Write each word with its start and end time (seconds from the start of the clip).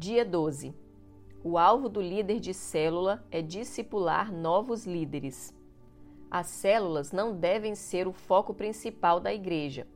Dia 0.00 0.24
12. 0.24 0.72
O 1.42 1.58
alvo 1.58 1.88
do 1.88 2.00
líder 2.00 2.38
de 2.38 2.54
célula 2.54 3.26
é 3.32 3.42
discipular 3.42 4.32
novos 4.32 4.86
líderes. 4.86 5.52
As 6.30 6.46
células 6.46 7.10
não 7.10 7.36
devem 7.36 7.74
ser 7.74 8.06
o 8.06 8.12
foco 8.12 8.54
principal 8.54 9.18
da 9.18 9.34
igreja. 9.34 9.88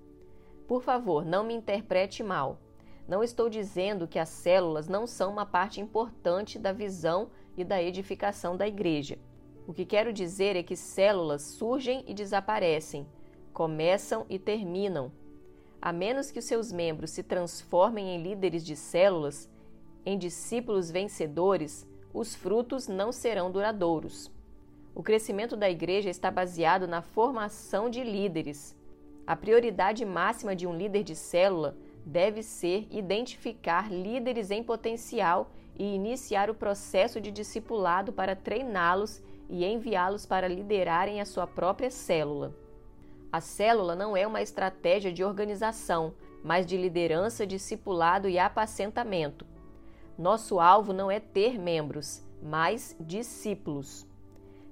Por 0.67 0.83
favor, 0.83 1.25
não 1.25 1.45
me 1.45 1.55
interprete 1.55 2.21
mal. 2.21 2.59
Não 3.07 3.23
estou 3.23 3.49
dizendo 3.49 4.09
que 4.09 4.19
as 4.19 4.29
células 4.29 4.89
não 4.89 5.07
são 5.07 5.31
uma 5.31 5.47
parte 5.47 5.81
importante 5.81 6.59
da 6.59 6.73
visão 6.73 7.31
e 7.57 7.63
da 7.63 7.81
edificação 7.81 8.57
da 8.57 8.67
igreja. 8.67 9.21
O 9.69 9.73
que 9.73 9.87
quero 9.87 10.13
dizer 10.13 10.57
é 10.57 10.65
que 10.65 10.75
células 10.75 11.43
surgem 11.43 12.03
e 12.09 12.13
desaparecem, 12.13 13.07
começam 13.53 14.27
e 14.29 14.37
terminam. 14.37 15.13
A 15.81 15.93
menos 15.93 16.33
que 16.33 16.41
os 16.41 16.45
seus 16.45 16.73
membros 16.73 17.13
se 17.13 17.23
transformem 17.23 18.17
em 18.17 18.21
líderes 18.21 18.67
de 18.67 18.75
células, 18.75 19.49
em 20.05 20.19
discípulos 20.19 20.91
vencedores, 20.91 21.87
os 22.13 22.35
frutos 22.35 22.89
não 22.89 23.13
serão 23.13 23.51
duradouros. 23.51 24.31
O 24.95 25.03
crescimento 25.03 25.57
da 25.57 25.71
igreja 25.71 26.11
está 26.11 26.31
baseado 26.31 26.87
na 26.87 27.01
formação 27.01 27.89
de 27.89 28.03
líderes. 28.03 28.77
A 29.27 29.35
prioridade 29.35 30.05
máxima 30.05 30.55
de 30.55 30.67
um 30.67 30.77
líder 30.77 31.03
de 31.03 31.15
célula 31.15 31.77
deve 32.05 32.43
ser 32.43 32.87
identificar 32.91 33.91
líderes 33.91 34.51
em 34.51 34.63
potencial 34.63 35.51
e 35.79 35.95
iniciar 35.95 36.51
o 36.51 36.55
processo 36.55 37.21
de 37.21 37.31
discipulado 37.31 38.13
para 38.13 38.37
treiná-los 38.37 39.23
e 39.49 39.65
enviá-los 39.65 40.27
para 40.27 40.49
liderarem 40.49 41.21
a 41.21 41.25
sua 41.25 41.47
própria 41.47 41.91
célula. 41.91 42.55
A 43.31 43.41
célula 43.41 43.95
não 43.95 44.17
é 44.17 44.27
uma 44.27 44.43
estratégia 44.43 45.13
de 45.13 45.25
organização, 45.25 46.13
mas 46.45 46.67
de 46.67 46.77
liderança, 46.77 47.47
discipulado 47.47 48.29
e 48.29 48.39
apacentamento. 48.39 49.47
Nosso 50.19 50.61
alvo 50.61 50.93
não 50.93 51.11
é 51.11 51.19
ter 51.19 51.59
membros, 51.59 52.23
mas 52.43 52.97
discípulos. 53.01 54.07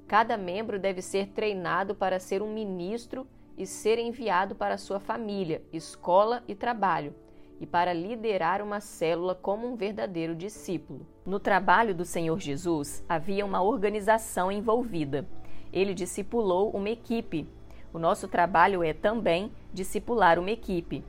Cada 0.06 0.36
membro 0.36 0.78
deve 0.78 1.00
ser 1.00 1.28
treinado 1.28 1.94
para 1.94 2.18
ser 2.18 2.42
um 2.42 2.52
ministro 2.52 3.26
e 3.56 3.66
ser 3.66 3.98
enviado 3.98 4.54
para 4.54 4.76
sua 4.76 4.98
família, 4.98 5.62
escola 5.72 6.42
e 6.48 6.54
trabalho, 6.54 7.14
e 7.60 7.66
para 7.66 7.92
liderar 7.92 8.62
uma 8.62 8.80
célula 8.80 9.34
como 9.34 9.66
um 9.66 9.76
verdadeiro 9.76 10.34
discípulo. 10.34 11.06
No 11.24 11.38
trabalho 11.38 11.94
do 11.94 12.04
Senhor 12.04 12.40
Jesus 12.40 13.04
havia 13.08 13.44
uma 13.44 13.62
organização 13.62 14.50
envolvida. 14.50 15.26
Ele 15.72 15.94
discipulou 15.94 16.70
uma 16.70 16.90
equipe. 16.90 17.46
O 17.92 17.98
nosso 17.98 18.26
trabalho 18.28 18.82
é 18.82 18.92
também 18.92 19.52
discipular 19.72 20.38
uma 20.38 20.50
equipe. 20.50 21.04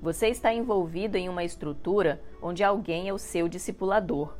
Você 0.00 0.28
está 0.28 0.52
envolvido 0.52 1.16
em 1.16 1.28
uma 1.28 1.44
estrutura 1.44 2.20
onde 2.42 2.62
alguém 2.62 3.08
é 3.08 3.12
o 3.12 3.18
seu 3.18 3.48
discipulador. 3.48 4.34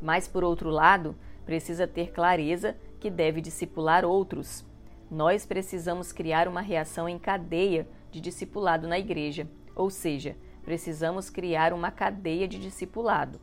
Mas, 0.00 0.28
por 0.28 0.44
outro 0.44 0.70
lado, 0.70 1.16
precisa 1.44 1.86
ter 1.86 2.12
clareza 2.12 2.76
que 3.00 3.10
deve 3.10 3.40
discipular 3.40 4.04
outros. 4.04 4.64
Nós 5.10 5.44
precisamos 5.44 6.12
criar 6.12 6.48
uma 6.48 6.60
reação 6.60 7.08
em 7.08 7.18
cadeia 7.18 7.86
de 8.10 8.20
discipulado 8.20 8.86
na 8.86 8.98
igreja, 8.98 9.48
ou 9.74 9.90
seja, 9.90 10.36
precisamos 10.62 11.28
criar 11.28 11.72
uma 11.72 11.90
cadeia 11.90 12.46
de 12.46 12.58
discipulado. 12.58 13.40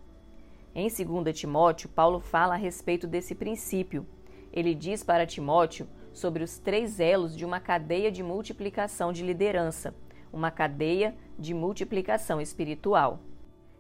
Em 0.74 0.88
2 0.88 1.38
Timóteo, 1.38 1.90
Paulo 1.90 2.20
fala 2.20 2.54
a 2.54 2.58
respeito 2.58 3.06
desse 3.08 3.36
princípio. 3.36 4.06
Ele 4.54 4.74
diz 4.74 5.04
para 5.04 5.26
Timóteo 5.26 5.88
sobre 6.14 6.44
os 6.44 6.58
três 6.58 7.00
elos 7.00 7.36
de 7.36 7.46
uma 7.46 7.60
cadeia 7.60 8.12
de 8.12 8.24
multiplicação 8.24 9.12
de 9.12 9.24
liderança, 9.24 9.94
uma 10.32 10.52
cadeia 10.52 11.16
de 11.38 11.54
multiplicação 11.54 12.40
espiritual. 12.40 13.20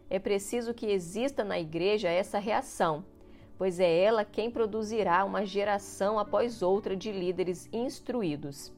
É 0.09 0.17
preciso 0.17 0.73
que 0.73 0.87
exista 0.87 1.43
na 1.43 1.59
igreja 1.59 2.09
essa 2.09 2.39
reação, 2.39 3.05
pois 3.57 3.79
é 3.79 3.99
ela 4.01 4.25
quem 4.25 4.49
produzirá 4.49 5.23
uma 5.23 5.45
geração 5.45 6.17
após 6.17 6.61
outra 6.61 6.95
de 6.95 7.11
líderes 7.11 7.69
instruídos. 7.71 8.73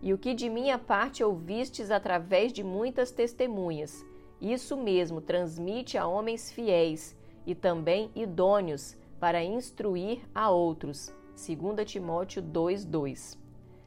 E 0.00 0.12
o 0.12 0.18
que 0.18 0.34
de 0.34 0.48
minha 0.48 0.78
parte 0.78 1.22
ouvistes 1.22 1.90
através 1.90 2.52
de 2.52 2.62
muitas 2.62 3.10
testemunhas, 3.10 4.04
isso 4.40 4.76
mesmo 4.76 5.20
transmite 5.20 5.96
a 5.96 6.06
homens 6.06 6.50
fiéis 6.50 7.16
e 7.46 7.54
também 7.54 8.10
idôneos 8.14 8.96
para 9.18 9.44
instruir 9.44 10.20
a 10.34 10.50
outros. 10.50 11.14
2 11.36 11.84
Timóteo 11.84 12.42
2:2. 12.42 13.38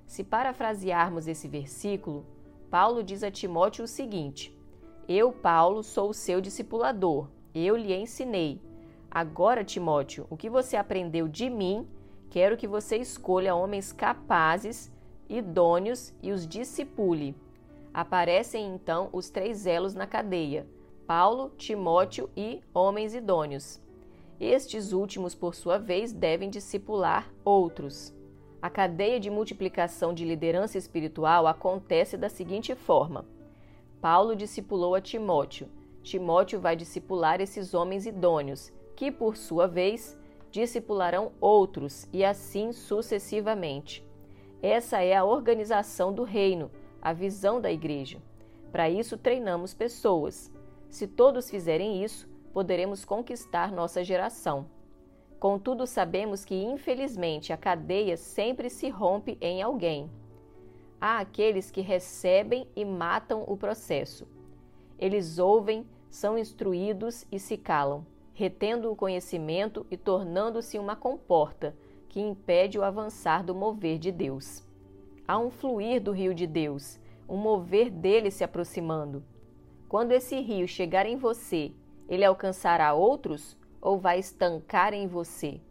Se 0.06 0.24
parafrasearmos 0.24 1.28
esse 1.28 1.48
versículo, 1.48 2.26
Paulo 2.70 3.04
diz 3.04 3.24
a 3.24 3.32
Timóteo 3.32 3.86
o 3.86 3.88
seguinte: 3.88 4.56
Eu, 5.08 5.32
Paulo, 5.32 5.84
sou 5.84 6.10
o 6.10 6.14
seu 6.14 6.42
discipulador. 6.42 7.30
Eu 7.54 7.76
lhe 7.76 7.94
ensinei. 7.94 8.62
Agora, 9.10 9.64
Timóteo, 9.64 10.28
o 10.30 10.36
que 10.36 10.50
você 10.50 10.76
aprendeu 10.76 11.28
de 11.28 11.50
mim, 11.50 11.88
quero 12.30 12.58
que 12.58 12.68
você 12.68 12.98
escolha 12.98 13.56
homens 13.56 13.94
capazes, 13.94 14.92
idôneos 15.30 16.14
e 16.22 16.32
os 16.32 16.46
discipule. 16.46 17.36
Aparecem 17.94 18.68
então 18.76 19.10
os 19.14 19.30
três 19.30 19.66
elos 19.66 19.94
na 19.94 20.06
cadeia: 20.06 20.68
Paulo, 21.08 21.52
Timóteo 21.58 22.30
e 22.36 22.62
homens 22.74 23.14
idôneos. 23.14 23.80
Estes 24.38 24.92
últimos, 24.92 25.34
por 25.34 25.56
sua 25.56 25.78
vez, 25.78 26.12
devem 26.12 26.50
discipular 26.50 27.32
outros. 27.46 28.14
A 28.66 28.70
cadeia 28.72 29.20
de 29.20 29.30
multiplicação 29.30 30.12
de 30.12 30.26
liderança 30.26 30.76
espiritual 30.76 31.46
acontece 31.46 32.18
da 32.18 32.30
seguinte 32.30 32.74
forma: 32.74 33.24
Paulo 34.02 34.36
discipulou 34.36 34.96
a 34.96 35.02
Timóteo. 35.02 35.70
Timóteo 36.02 36.60
vai 36.60 36.76
discipular 36.76 37.40
esses 37.40 37.76
homens 37.76 38.08
idôneos, 38.08 38.74
que, 38.96 39.12
por 39.12 39.38
sua 39.38 39.68
vez, 39.68 40.20
discipularão 40.50 41.32
outros, 41.40 42.10
e 42.12 42.26
assim 42.26 42.74
sucessivamente. 42.74 44.04
Essa 44.64 45.00
é 45.00 45.16
a 45.16 45.24
organização 45.24 46.12
do 46.12 46.24
reino, 46.24 46.72
a 47.00 47.14
visão 47.14 47.62
da 47.62 47.72
igreja. 47.72 48.18
Para 48.72 48.90
isso, 48.90 49.16
treinamos 49.16 49.76
pessoas. 49.76 50.52
Se 50.90 51.06
todos 51.06 51.52
fizerem 51.52 52.04
isso, 52.04 52.28
poderemos 52.52 53.06
conquistar 53.06 53.72
nossa 53.72 54.04
geração. 54.04 54.66
Contudo, 55.48 55.86
sabemos 55.86 56.44
que, 56.44 56.56
infelizmente, 56.56 57.54
a 57.54 57.58
cadeia 57.58 58.18
sempre 58.18 58.68
se 58.68 58.90
rompe 58.90 59.38
em 59.40 59.62
alguém. 59.62 60.10
Há 61.00 61.20
aqueles 61.20 61.70
que 61.70 61.82
recebem 61.82 62.68
e 62.76 62.84
matam 62.84 63.44
o 63.46 63.56
processo. 63.56 64.28
Eles 64.98 65.38
ouvem, 65.38 65.86
são 66.10 66.36
instruídos 66.36 67.28
e 67.32 67.38
se 67.38 67.58
calam, 67.58 68.04
retendo 68.34 68.92
o 68.92 68.96
conhecimento 68.96 69.86
e 69.92 69.96
tornando-se 69.96 70.80
uma 70.80 70.96
comporta 70.96 71.76
que 72.10 72.20
impede 72.20 72.80
o 72.80 72.84
avançar 72.84 73.44
do 73.44 73.54
mover 73.54 74.00
de 74.00 74.12
Deus. 74.12 74.64
Há 75.28 75.38
um 75.38 75.52
fluir 75.52 76.02
do 76.02 76.12
rio 76.12 76.34
de 76.34 76.48
Deus, 76.48 77.00
um 77.30 77.38
mover 77.38 77.92
dele 77.92 78.32
se 78.32 78.44
aproximando. 78.44 79.24
Quando 79.88 80.12
esse 80.12 80.42
rio 80.42 80.68
chegar 80.68 81.06
em 81.06 81.18
você, 81.18 81.72
ele 82.10 82.26
alcançará 82.26 82.96
outros 82.96 83.56
ou 83.86 84.00
vai 84.00 84.18
estancar 84.18 84.96
em 84.96 85.06
você? 85.06 85.62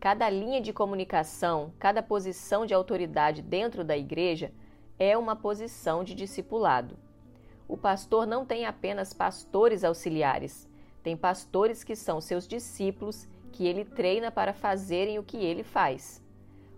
Cada 0.00 0.28
linha 0.28 0.60
de 0.60 0.72
comunicação, 0.72 1.72
cada 1.78 2.02
posição 2.02 2.66
de 2.66 2.74
autoridade 2.74 3.40
dentro 3.40 3.84
da 3.84 3.96
igreja 3.96 4.52
é 4.98 5.16
uma 5.16 5.36
posição 5.36 6.02
de 6.02 6.16
discipulado. 6.16 6.98
O 7.68 7.76
pastor 7.76 8.26
não 8.26 8.44
tem 8.44 8.66
apenas 8.66 9.12
pastores 9.12 9.84
auxiliares, 9.84 10.68
tem 11.00 11.16
pastores 11.16 11.84
que 11.84 11.94
são 11.94 12.20
seus 12.20 12.48
discípulos 12.48 13.28
que 13.52 13.68
ele 13.68 13.84
treina 13.84 14.32
para 14.32 14.52
fazerem 14.52 15.20
o 15.20 15.22
que 15.22 15.36
ele 15.36 15.62
faz. 15.62 16.20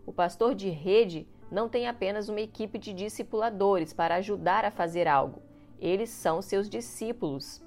O 0.04 0.12
pastor 0.12 0.54
de 0.54 0.68
rede 0.68 1.26
não 1.50 1.70
tem 1.70 1.88
apenas 1.88 2.28
uma 2.28 2.42
equipe 2.42 2.78
de 2.78 2.92
discipuladores 2.92 3.94
para 3.94 4.16
ajudar 4.16 4.66
a 4.66 4.70
fazer 4.70 5.08
algo, 5.08 5.40
eles 5.80 6.10
são 6.10 6.42
seus 6.42 6.68
discípulos. 6.68 7.62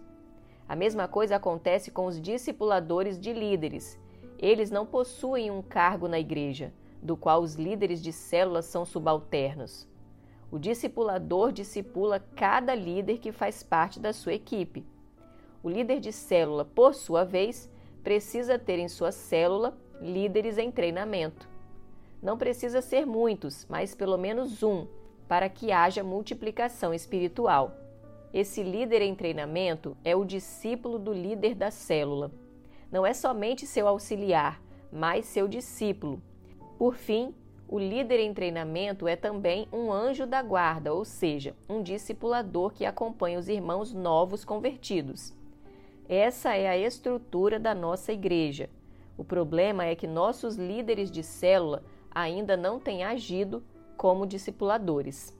A 0.68 0.76
mesma 0.76 1.08
coisa 1.08 1.38
acontece 1.38 1.92
com 1.92 2.06
os 2.06 2.20
discipuladores 2.20 3.20
de 3.20 3.32
líderes. 3.32 3.98
Eles 4.38 4.70
não 4.70 4.86
possuem 4.86 5.50
um 5.50 5.62
cargo 5.62 6.08
na 6.08 6.20
igreja, 6.20 6.74
do 7.02 7.16
qual 7.16 7.42
os 7.42 7.56
líderes 7.56 8.02
de 8.02 8.12
células 8.12 8.66
são 8.66 8.84
subalternos. 8.84 9.88
O 10.52 10.60
discipulador 10.60 11.52
discipula 11.52 12.20
cada 12.36 12.76
líder 12.76 13.18
que 13.18 13.32
faz 13.32 13.64
parte 13.64 14.00
da 14.00 14.14
sua 14.14 14.34
equipe. 14.34 14.86
O 15.64 15.70
líder 15.70 16.00
de 16.00 16.12
célula, 16.12 16.64
por 16.64 16.94
sua 16.94 17.24
vez, 17.24 17.70
precisa 18.04 18.60
ter 18.60 18.80
em 18.80 18.88
sua 18.88 19.12
célula 19.12 19.78
líderes 20.02 20.58
em 20.58 20.72
treinamento. 20.72 21.50
Não 22.22 22.38
precisa 22.38 22.82
ser 22.82 23.06
muitos, 23.06 23.66
mas 23.70 23.94
pelo 23.94 24.18
menos 24.18 24.64
um, 24.64 24.88
para 25.28 25.50
que 25.50 25.72
haja 25.72 26.04
multiplicação 26.04 26.94
espiritual. 26.94 27.87
Esse 28.38 28.62
líder 28.62 29.02
em 29.02 29.16
treinamento 29.16 29.98
é 30.06 30.16
o 30.16 30.24
discípulo 30.24 31.00
do 31.00 31.12
líder 31.12 31.56
da 31.56 31.72
célula. 31.72 32.32
Não 32.92 33.04
é 33.04 33.12
somente 33.12 33.66
seu 33.66 33.88
auxiliar, 33.88 34.62
mas 34.92 35.26
seu 35.26 35.48
discípulo. 35.48 36.22
Por 36.78 36.94
fim, 36.94 37.34
o 37.68 37.80
líder 37.80 38.20
em 38.20 38.36
treinamento 38.36 39.08
é 39.08 39.16
também 39.16 39.68
um 39.74 39.92
anjo 39.92 40.28
da 40.28 40.40
guarda, 40.44 40.94
ou 40.94 41.04
seja, 41.04 41.56
um 41.68 41.82
discipulador 41.82 42.72
que 42.74 42.86
acompanha 42.86 43.40
os 43.40 43.50
irmãos 43.50 43.92
novos 43.92 44.46
convertidos. 44.46 45.34
Essa 46.08 46.54
é 46.54 46.70
a 46.70 46.78
estrutura 46.78 47.60
da 47.60 47.74
nossa 47.74 48.14
igreja. 48.14 48.70
O 49.18 49.24
problema 49.24 49.84
é 49.84 49.96
que 49.96 50.06
nossos 50.06 50.58
líderes 50.58 51.10
de 51.10 51.24
célula 51.24 51.84
ainda 52.12 52.56
não 52.56 52.80
têm 52.80 53.04
agido 53.04 53.64
como 53.98 54.28
discipuladores. 54.28 55.36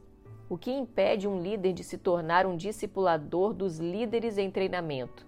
O 0.50 0.58
que 0.58 0.72
impede 0.72 1.28
um 1.28 1.42
líder 1.42 1.74
de 1.74 1.84
se 1.84 1.98
tornar 1.98 2.46
um 2.46 2.56
discipulador 2.56 3.54
dos 3.54 3.80
líderes 3.80 4.38
em 4.38 4.50
treinamento? 4.50 5.28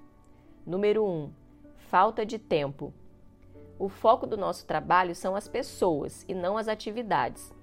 Número 0.65 1.03
1. 1.03 1.07
Um, 1.07 1.29
falta 1.75 2.25
de 2.25 2.39
tempo. 2.39 2.93
O 3.77 3.89
foco 3.89 4.25
do 4.25 4.37
nosso 4.37 4.65
trabalho 4.65 5.13
são 5.13 5.35
as 5.35 5.45
pessoas 5.45 6.23
e 6.25 6.33
não 6.33 6.57
as 6.57 6.69
atividades. 6.69 7.53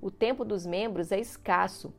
O 0.00 0.08
tempo 0.08 0.44
dos 0.44 0.64
membros 0.64 1.10
é 1.10 1.18
escasso, 1.18 1.92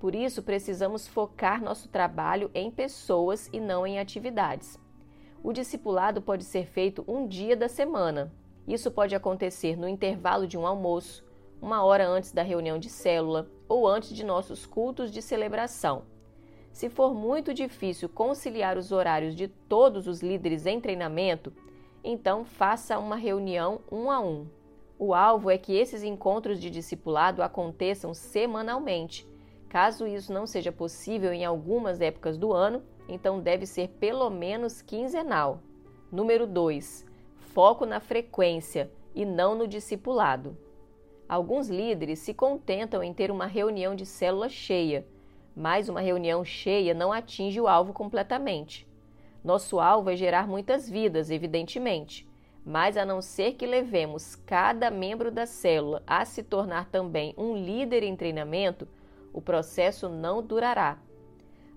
por 0.00 0.14
isso 0.14 0.42
precisamos 0.42 1.06
focar 1.06 1.62
nosso 1.62 1.90
trabalho 1.90 2.50
em 2.54 2.70
pessoas 2.70 3.50
e 3.52 3.60
não 3.60 3.86
em 3.86 3.98
atividades. 3.98 4.80
O 5.42 5.52
discipulado 5.52 6.22
pode 6.22 6.42
ser 6.44 6.64
feito 6.64 7.04
um 7.06 7.26
dia 7.26 7.54
da 7.54 7.68
semana. 7.68 8.32
Isso 8.66 8.90
pode 8.90 9.14
acontecer 9.14 9.76
no 9.76 9.86
intervalo 9.86 10.46
de 10.46 10.56
um 10.56 10.66
almoço, 10.66 11.22
uma 11.60 11.82
hora 11.82 12.06
antes 12.06 12.32
da 12.32 12.42
reunião 12.42 12.78
de 12.78 12.88
célula 12.88 13.50
ou 13.68 13.86
antes 13.86 14.14
de 14.14 14.24
nossos 14.24 14.66
cultos 14.66 15.10
de 15.10 15.22
celebração. 15.22 16.02
Se 16.72 16.90
for 16.90 17.14
muito 17.14 17.54
difícil 17.54 18.08
conciliar 18.08 18.76
os 18.76 18.90
horários 18.90 19.34
de 19.34 19.46
todos 19.46 20.08
os 20.08 20.22
líderes 20.22 20.66
em 20.66 20.80
treinamento, 20.80 21.52
então 22.02 22.44
faça 22.44 22.98
uma 22.98 23.16
reunião 23.16 23.80
um 23.90 24.10
a 24.10 24.20
um. 24.20 24.46
O 24.98 25.14
alvo 25.14 25.50
é 25.50 25.56
que 25.58 25.76
esses 25.76 26.02
encontros 26.02 26.60
de 26.60 26.70
discipulado 26.70 27.42
aconteçam 27.42 28.12
semanalmente. 28.12 29.26
Caso 29.68 30.06
isso 30.06 30.32
não 30.32 30.46
seja 30.46 30.70
possível 30.70 31.32
em 31.32 31.44
algumas 31.44 32.00
épocas 32.00 32.36
do 32.36 32.52
ano, 32.52 32.82
então 33.08 33.40
deve 33.40 33.66
ser 33.66 33.88
pelo 33.88 34.30
menos 34.30 34.82
quinzenal. 34.82 35.60
Número 36.10 36.46
2. 36.46 37.06
Foco 37.36 37.84
na 37.84 38.00
frequência 38.00 38.90
e 39.14 39.24
não 39.24 39.54
no 39.54 39.66
discipulado. 39.66 40.56
Alguns 41.28 41.68
líderes 41.68 42.18
se 42.18 42.34
contentam 42.34 43.02
em 43.02 43.14
ter 43.14 43.30
uma 43.30 43.46
reunião 43.46 43.94
de 43.94 44.04
célula 44.04 44.48
cheia, 44.48 45.06
mas 45.56 45.88
uma 45.88 46.00
reunião 46.00 46.44
cheia 46.44 46.92
não 46.92 47.12
atinge 47.12 47.60
o 47.60 47.68
alvo 47.68 47.92
completamente. 47.92 48.86
Nosso 49.42 49.80
alvo 49.80 50.10
é 50.10 50.16
gerar 50.16 50.46
muitas 50.46 50.88
vidas, 50.88 51.30
evidentemente, 51.30 52.26
mas 52.64 52.96
a 52.96 53.04
não 53.04 53.20
ser 53.20 53.52
que 53.54 53.66
levemos 53.66 54.34
cada 54.34 54.90
membro 54.90 55.30
da 55.30 55.46
célula 55.46 56.02
a 56.06 56.24
se 56.24 56.42
tornar 56.42 56.90
também 56.90 57.34
um 57.36 57.56
líder 57.56 58.02
em 58.02 58.16
treinamento, 58.16 58.88
o 59.32 59.40
processo 59.40 60.08
não 60.08 60.42
durará. 60.42 60.98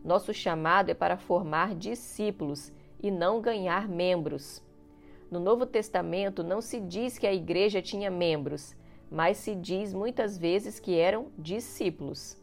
Nosso 0.04 0.34
chamado 0.34 0.90
é 0.90 0.94
para 0.94 1.18
formar 1.18 1.76
discípulos 1.76 2.72
e 3.02 3.12
não 3.12 3.42
ganhar 3.42 3.88
membros. 3.88 4.64
No 5.30 5.40
Novo 5.40 5.66
Testamento 5.66 6.44
não 6.44 6.62
se 6.62 6.80
diz 6.80 7.18
que 7.18 7.28
a 7.28 7.34
igreja 7.34 7.82
tinha 7.82 8.10
membros, 8.10 8.74
mas 9.10 9.38
se 9.38 9.56
diz 9.56 9.94
muitas 9.94 10.38
vezes 10.38 10.80
que 10.80 10.98
eram 10.98 11.28
discípulos. 11.38 12.38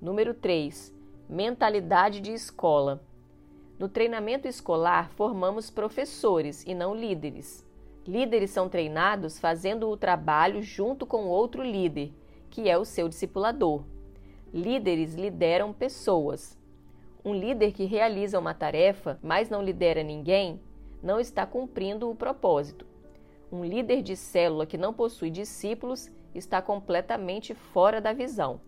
Número 0.00 0.34
3. 0.34 0.94
Mentalidade 1.28 2.20
de 2.20 2.32
escola. 2.32 3.02
No 3.78 3.88
treinamento 3.88 4.46
escolar, 4.46 5.10
formamos 5.10 5.70
professores 5.70 6.64
e 6.66 6.74
não 6.74 6.94
líderes. 6.94 7.66
Líderes 8.06 8.50
são 8.50 8.68
treinados 8.68 9.38
fazendo 9.38 9.88
o 9.88 9.96
trabalho 9.96 10.62
junto 10.62 11.06
com 11.06 11.24
outro 11.26 11.62
líder, 11.62 12.12
que 12.50 12.68
é 12.68 12.76
o 12.76 12.84
seu 12.84 13.08
discipulador. 13.08 13.84
Líderes 14.52 15.14
lideram 15.14 15.72
pessoas. 15.72 16.58
Um 17.24 17.32
líder 17.32 17.72
que 17.72 17.84
realiza 17.84 18.38
uma 18.38 18.52
tarefa, 18.52 19.18
mas 19.22 19.48
não 19.48 19.62
lidera 19.62 20.02
ninguém, 20.02 20.60
não 21.02 21.18
está 21.18 21.46
cumprindo 21.46 22.10
o 22.10 22.14
propósito. 22.14 22.91
Um 23.52 23.62
líder 23.62 24.00
de 24.00 24.16
célula 24.16 24.64
que 24.64 24.78
não 24.78 24.94
possui 24.94 25.28
discípulos 25.28 26.10
está 26.34 26.62
completamente 26.62 27.54
fora 27.54 28.00
da 28.00 28.10
visão. 28.10 28.62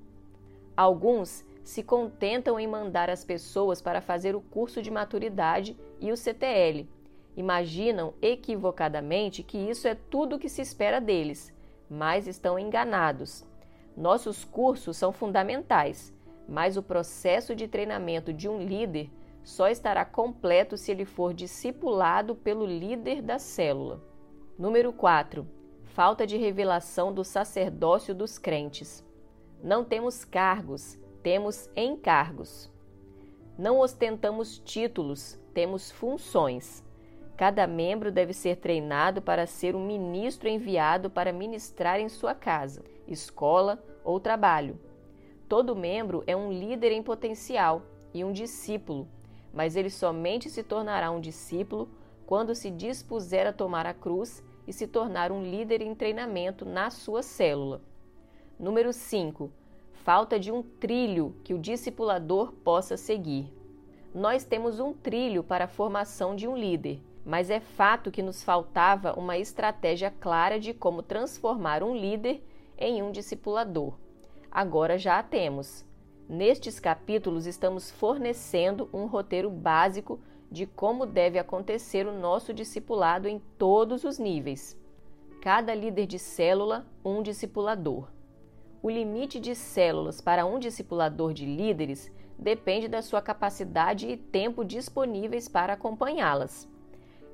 Alguns 0.77 1.43
se 1.63 1.83
contentam 1.83 2.61
em 2.61 2.67
mandar 2.67 3.09
as 3.09 3.25
pessoas 3.25 3.81
para 3.81 4.03
fazer 4.03 4.37
o 4.37 4.43
curso 4.43 4.83
de 4.83 4.91
maturidade 4.91 5.75
e 5.99 6.13
o 6.13 6.17
CTL. 6.19 6.87
Imaginam 7.35 8.13
equivocadamente 8.21 9.43
que 9.43 9.57
isso 9.57 9.89
é 9.89 9.95
tudo 9.95 10.37
o 10.37 10.39
que 10.39 10.51
se 10.51 10.61
espera 10.61 11.01
deles, 11.01 11.51
mas 11.89 12.27
estão 12.27 12.59
enganados. 12.59 13.43
Nossos 13.97 14.45
cursos 14.45 14.99
são 14.99 15.13
fundamentais, 15.13 16.13
mas 16.47 16.77
o 16.77 16.83
processo 16.83 17.57
de 17.57 17.67
treinamento 17.67 18.35
de 18.35 18.51
um 18.51 18.59
líder 18.59 19.11
só 19.43 19.67
estará 19.69 20.05
completo 20.05 20.77
se 20.77 20.91
ele 20.91 21.07
for 21.07 21.33
discipulado 21.33 22.35
pelo 22.35 22.67
líder 22.67 23.23
da 23.23 23.39
célula. 23.39 24.13
Número 24.56 24.93
4. 24.93 25.45
Falta 25.83 26.25
de 26.25 26.37
revelação 26.37 27.12
do 27.12 27.25
sacerdócio 27.25 28.15
dos 28.15 28.39
crentes. 28.39 29.05
Não 29.61 29.83
temos 29.83 30.25
cargos, 30.25 30.97
temos 31.25 31.69
encargos. 31.75 32.71
Não 33.59 33.81
ostentamos 33.81 34.61
títulos, 34.61 35.37
temos 35.53 35.91
funções. 35.91 36.85
Cada 37.37 37.67
membro 37.67 38.12
deve 38.12 38.33
ser 38.33 38.59
treinado 38.59 39.21
para 39.21 39.45
ser 39.45 39.75
um 39.75 39.85
ministro 39.85 40.49
enviado 40.49 41.11
para 41.11 41.33
ministrar 41.33 41.99
em 41.99 42.09
sua 42.09 42.33
casa, 42.33 42.85
escola 43.09 43.83
ou 44.05 44.21
trabalho. 44.21 44.79
Todo 45.49 45.75
membro 45.75 46.23
é 46.29 46.37
um 46.37 46.53
líder 46.53 46.93
em 46.93 47.03
potencial 47.03 47.83
e 48.15 48.23
um 48.23 48.33
discípulo, 48.33 49.09
mas 49.53 49.75
ele 49.75 49.91
somente 49.91 50.49
se 50.49 50.62
tornará 50.62 51.11
um 51.11 51.21
discípulo 51.21 51.89
quando 52.26 52.55
se 52.55 52.71
dispuser 52.71 53.47
a 53.47 53.53
tomar 53.53 53.87
a 53.87 53.94
cruz 53.94 54.43
e 54.67 54.73
se 54.73 54.87
tornar 54.87 55.31
um 55.31 55.43
líder 55.43 55.82
em 55.82 55.94
treinamento 55.94 56.65
na 56.65 56.91
sua 56.91 57.23
célula. 57.23 57.81
Número 58.59 58.93
5 58.93 59.50
falta 60.05 60.38
de 60.38 60.53
um 60.53 60.62
trilho 60.62 61.35
que 61.43 61.55
o 61.55 61.59
discipulador 61.59 62.53
possa 62.62 62.94
seguir. 62.94 63.50
Nós 64.15 64.44
temos 64.44 64.79
um 64.79 64.93
trilho 64.93 65.43
para 65.43 65.65
a 65.65 65.69
formação 65.69 66.37
de 66.37 66.47
um 66.47 66.55
líder, 66.55 67.00
mas 67.25 67.49
é 67.49 67.59
fato 67.59 68.11
que 68.11 68.23
nos 68.23 68.43
faltava 68.44 69.19
uma 69.19 69.38
estratégia 69.38 70.11
clara 70.11 70.61
de 70.61 70.75
como 70.75 71.03
transformar 71.03 71.82
um 71.82 71.97
líder 71.97 72.44
em 72.76 73.03
um 73.03 73.11
discipulador. 73.11 73.94
Agora 74.50 74.99
já 74.99 75.19
a 75.19 75.23
temos. 75.23 75.87
Nestes 76.29 76.79
capítulos, 76.79 77.47
estamos 77.47 77.91
fornecendo 77.91 78.91
um 78.93 79.06
roteiro 79.06 79.50
básico 79.50 80.21
de 80.55 80.67
como 80.67 81.05
deve 81.05 81.37
acontecer 81.37 82.06
o 82.06 82.17
nosso 82.17 82.55
discipulado 82.55 83.29
em 83.29 83.41
todos 83.59 84.05
os 84.05 84.19
níveis. 84.21 84.81
Cada 85.43 85.75
líder 85.75 86.07
de 86.07 86.19
célula, 86.19 86.87
um 87.05 87.23
discipulador. 87.23 88.09
O 88.81 88.88
limite 88.88 89.40
de 89.40 89.55
células 89.55 90.21
para 90.21 90.47
um 90.47 90.61
discipulador 90.61 91.35
de 91.35 91.45
líderes 91.45 92.11
depende 92.38 92.87
da 92.87 93.02
sua 93.02 93.21
capacidade 93.21 94.09
e 94.09 94.17
tempo 94.17 94.64
disponíveis 94.64 95.49
para 95.49 95.73
acompanhá-las. 95.73 96.69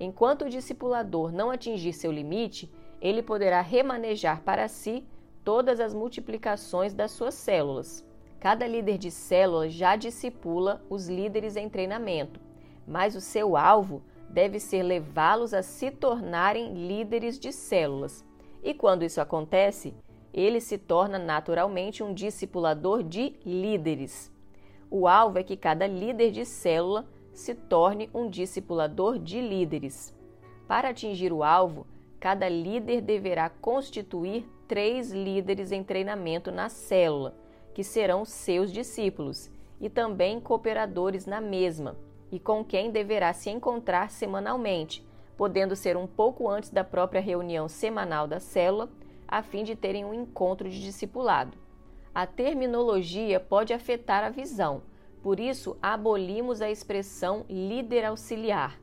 Enquanto 0.01 0.47
o 0.47 0.49
discipulador 0.49 1.31
não 1.31 1.51
atingir 1.51 1.93
seu 1.93 2.11
limite, 2.11 2.73
ele 3.03 3.23
poderá 3.23 3.61
remanejar 3.61 4.43
para 4.43 4.67
si 4.67 5.07
todas 5.45 5.79
as 5.79 5.93
multiplicações 5.93 6.95
das 6.95 7.11
suas 7.11 7.35
células. 7.35 8.03
Cada 8.39 8.67
líder 8.67 8.97
de 8.97 9.11
célula 9.11 9.69
já 9.69 9.95
discipula 9.95 10.83
os 10.89 11.07
líderes 11.09 11.57
em 11.57 11.69
treinamento, 11.69 12.41
mas 12.91 13.15
o 13.15 13.21
seu 13.21 13.57
alvo 13.57 14.03
deve 14.29 14.59
ser 14.59 14.83
levá-los 14.83 15.55
a 15.55 15.63
se 15.63 15.93
tornarem 15.93 16.75
líderes 16.75 17.39
de 17.39 17.53
células. 17.53 18.25
E 18.65 18.75
quando 18.75 19.05
isso 19.05 19.21
acontece, 19.21 19.95
ele 20.35 20.61
se 20.61 20.77
torna 20.77 21.17
naturalmente 21.17 22.03
um 22.03 22.13
discipulador 22.13 23.05
de 23.05 23.37
líderes. 23.47 24.33
O 24.91 25.07
alvo 25.07 25.39
é 25.39 25.45
que 25.45 25.57
cada 25.57 25.87
líder 25.87 26.33
de 26.33 26.45
célula 26.45 27.07
se 27.33 27.55
torne 27.55 28.11
um 28.13 28.29
discipulador 28.29 29.21
de 29.21 29.41
líderes. 29.41 30.13
Para 30.67 30.89
atingir 30.89 31.33
o 31.33 31.45
alvo, 31.45 31.87
cada 32.19 32.49
líder 32.49 33.03
deverá 33.03 33.49
constituir 33.49 34.45
três 34.67 35.13
líderes 35.13 35.71
em 35.71 35.85
treinamento 35.85 36.51
na 36.51 36.69
célula, 36.69 37.37
que 37.73 37.85
serão 37.85 38.25
seus 38.25 38.73
discípulos, 38.73 39.49
e 39.81 39.89
também 39.89 40.41
cooperadores 40.41 41.25
na 41.25 41.41
mesma, 41.41 41.97
e 42.31 42.39
com 42.39 42.65
quem 42.65 42.91
deverá 42.91 43.33
se 43.33 43.51
encontrar 43.51 44.11
semanalmente, 44.11 45.07
podendo 45.37 45.75
ser 45.75 45.97
um 45.97 46.07
pouco 46.07 46.49
antes 46.49 46.71
da 46.71 46.85
própria 46.85 47.21
reunião 47.21 47.69
semanal 47.69 48.27
da 48.27 48.39
célula 48.39 48.91
a 49.27 49.43
fim 49.43 49.63
de 49.63 49.77
terem 49.77 50.05
um 50.05 50.13
encontro 50.13 50.69
de 50.69 50.83
discipulado. 50.83 51.57
A 52.15 52.27
terminologia 52.27 53.39
pode 53.39 53.73
afetar 53.73 54.25
a 54.25 54.29
visão, 54.29 54.83
por 55.23 55.39
isso 55.39 55.77
abolimos 55.81 56.61
a 56.61 56.71
expressão 56.71 57.45
líder 57.49 58.05
auxiliar. 58.05 58.81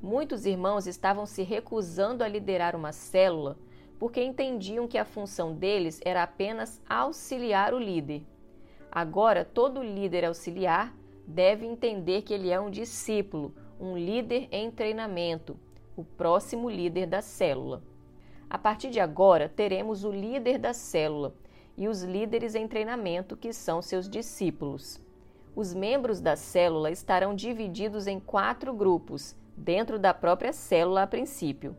Muitos 0.00 0.46
irmãos 0.46 0.86
estavam 0.86 1.26
se 1.26 1.42
recusando 1.42 2.22
a 2.22 2.28
liderar 2.28 2.76
uma 2.76 2.92
célula 2.92 3.56
porque 3.98 4.22
entendiam 4.22 4.86
que 4.86 4.96
a 4.96 5.04
função 5.04 5.52
deles 5.52 6.00
era 6.04 6.22
apenas 6.22 6.80
auxiliar 6.88 7.74
o 7.74 7.78
líder. 7.78 8.22
Agora, 8.90 9.44
todo 9.44 9.82
líder 9.82 10.24
auxiliar 10.24 10.94
deve 11.28 11.66
entender 11.66 12.22
que 12.22 12.32
ele 12.32 12.48
é 12.48 12.58
um 12.58 12.70
discípulo, 12.70 13.54
um 13.78 13.98
líder 13.98 14.48
em 14.50 14.70
treinamento, 14.70 15.58
o 15.94 16.02
próximo 16.02 16.70
líder 16.70 17.06
da 17.06 17.20
célula. 17.20 17.82
A 18.48 18.56
partir 18.56 18.88
de 18.88 18.98
agora, 18.98 19.46
teremos 19.46 20.04
o 20.04 20.10
líder 20.10 20.58
da 20.58 20.72
célula 20.72 21.34
e 21.76 21.86
os 21.86 22.02
líderes 22.02 22.54
em 22.54 22.66
treinamento, 22.66 23.36
que 23.36 23.52
são 23.52 23.82
seus 23.82 24.08
discípulos. 24.08 24.98
Os 25.54 25.74
membros 25.74 26.18
da 26.18 26.34
célula 26.34 26.90
estarão 26.90 27.34
divididos 27.34 28.06
em 28.06 28.18
quatro 28.18 28.72
grupos, 28.72 29.36
dentro 29.54 29.98
da 29.98 30.14
própria 30.14 30.52
célula 30.52 31.02
a 31.02 31.06
princípio, 31.06 31.76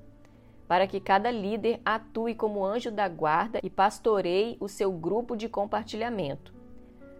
para 0.67 0.85
que 0.85 0.99
cada 0.99 1.31
líder 1.31 1.81
atue 1.83 2.35
como 2.35 2.63
anjo 2.63 2.91
da 2.91 3.09
guarda 3.09 3.59
e 3.63 3.69
pastoreie 3.69 4.57
o 4.59 4.67
seu 4.67 4.91
grupo 4.91 5.35
de 5.35 5.49
compartilhamento. 5.49 6.58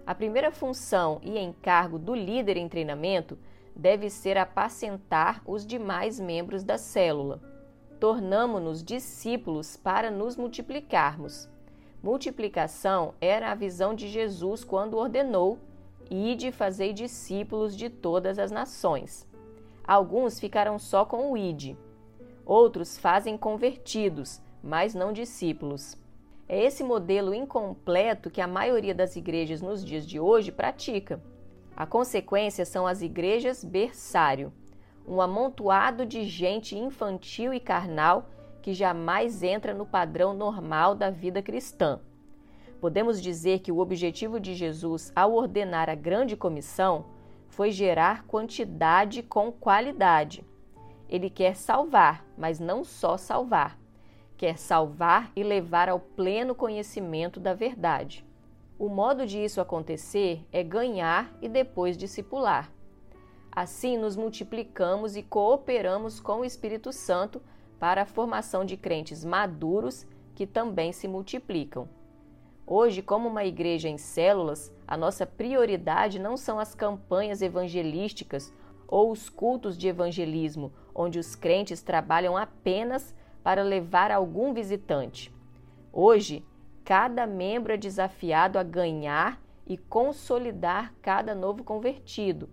A 0.10 0.16
primeira 0.16 0.50
função 0.50 1.22
e 1.22 1.38
encargo 1.38 2.00
do 2.00 2.16
líder 2.16 2.58
em 2.58 2.68
treinamento 2.68 3.38
deve 3.76 4.10
ser 4.10 4.40
apacentar 4.40 5.40
os 5.46 5.64
demais 5.64 6.20
membros 6.20 6.64
da 6.64 6.80
célula. 6.80 7.40
Tornamo-nos 8.00 8.84
discípulos 8.84 9.78
para 9.78 10.10
nos 10.10 10.36
multiplicarmos. 10.36 11.48
Multiplicação 12.02 13.14
era 13.22 13.52
a 13.52 13.54
visão 13.54 13.94
de 13.94 14.08
Jesus 14.08 14.64
quando 14.64 14.98
ordenou: 14.98 15.60
Ide 16.10 16.52
fazei 16.52 16.92
discípulos 16.92 17.78
de 17.78 17.88
todas 17.88 18.40
as 18.40 18.50
nações. 18.50 19.28
Alguns 19.84 20.40
ficaram 20.40 20.80
só 20.80 21.06
com 21.06 21.32
o 21.32 21.38
ide. 21.38 21.78
Outros 22.48 22.98
fazem 22.98 23.38
convertidos, 23.38 24.42
mas 24.64 24.96
não 24.96 25.14
discípulos. 25.14 25.96
É 26.52 26.64
esse 26.64 26.84
modelo 26.84 27.32
incompleto 27.32 28.32
que 28.32 28.42
a 28.42 28.48
maioria 28.48 28.96
das 28.96 29.16
igrejas 29.16 29.62
nos 29.62 29.86
dias 29.86 30.04
de 30.06 30.20
hoje 30.20 30.52
pratica. 30.52 31.22
A 31.78 31.86
consequência 31.86 32.66
são 32.66 32.88
as 32.88 33.04
igrejas 33.04 33.64
berçário, 33.64 34.52
um 35.08 35.22
amontoado 35.22 36.08
de 36.08 36.24
gente 36.26 36.76
infantil 36.76 37.54
e 37.54 37.60
carnal 37.60 38.28
que 38.64 38.74
jamais 38.74 39.44
entra 39.44 39.76
no 39.76 39.86
padrão 39.86 40.34
normal 40.34 40.96
da 40.96 41.12
vida 41.12 41.40
cristã. 41.40 42.02
Podemos 42.82 43.22
dizer 43.22 43.60
que 43.60 43.72
o 43.72 43.78
objetivo 43.78 44.40
de 44.40 44.56
Jesus 44.56 45.12
ao 45.16 45.34
ordenar 45.34 45.88
a 45.88 45.96
grande 45.96 46.36
comissão 46.36 47.06
foi 47.48 47.72
gerar 47.72 48.26
quantidade 48.26 49.22
com 49.22 49.52
qualidade. 49.52 50.44
Ele 51.08 51.30
quer 51.30 51.56
salvar, 51.56 52.26
mas 52.36 52.60
não 52.60 52.84
só 52.84 53.18
salvar. 53.18 53.79
Quer 54.40 54.58
salvar 54.58 55.34
e 55.36 55.44
levar 55.44 55.90
ao 55.90 56.00
pleno 56.00 56.56
conhecimento 56.56 57.42
da 57.42 57.54
verdade. 57.54 58.26
O 58.80 58.88
modo 58.88 59.28
de 59.28 59.38
isso 59.38 59.60
acontecer 59.60 60.48
é 60.50 60.64
ganhar 60.64 61.30
e 61.42 61.50
depois 61.50 61.98
discipular. 61.98 62.72
Assim, 63.52 63.98
nos 63.98 64.16
multiplicamos 64.16 65.18
e 65.18 65.24
cooperamos 65.24 66.22
com 66.22 66.40
o 66.40 66.46
Espírito 66.46 66.94
Santo 66.94 67.42
para 67.78 68.04
a 68.04 68.06
formação 68.06 68.64
de 68.64 68.78
crentes 68.78 69.26
maduros 69.26 70.08
que 70.34 70.48
também 70.48 70.94
se 70.94 71.06
multiplicam. 71.06 71.90
Hoje, 72.66 73.02
como 73.02 73.28
uma 73.28 73.44
igreja 73.44 73.90
em 73.90 73.98
células, 73.98 74.74
a 74.88 74.96
nossa 74.96 75.26
prioridade 75.26 76.18
não 76.18 76.38
são 76.38 76.62
as 76.62 76.74
campanhas 76.74 77.42
evangelísticas 77.42 78.54
ou 78.88 79.12
os 79.12 79.28
cultos 79.28 79.78
de 79.78 79.90
evangelismo, 79.90 80.72
onde 80.96 81.20
os 81.20 81.36
crentes 81.36 81.82
trabalham 81.82 82.38
apenas 82.38 83.14
para 83.44 83.64
levar 83.64 84.12
algum 84.12 84.54
visitante. 84.54 85.34
Hoje, 85.92 86.46
cada 86.84 87.26
membro 87.26 87.74
é 87.74 87.78
desafiado 87.78 88.60
a 88.60 88.64
ganhar 88.64 89.42
e 89.66 89.78
consolidar 89.78 90.94
cada 91.02 91.36
novo 91.36 91.64
convertido. 91.64 92.50